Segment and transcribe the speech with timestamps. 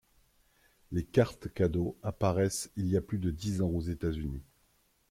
[0.91, 4.41] Les cartes cadeau apparaissent il y a plus de dix ans aux États-Unis.